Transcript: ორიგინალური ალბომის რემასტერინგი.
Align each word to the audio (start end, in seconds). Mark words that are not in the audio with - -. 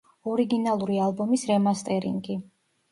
ორიგინალური 0.31 0.97
ალბომის 1.09 1.47
რემასტერინგი. 1.53 2.43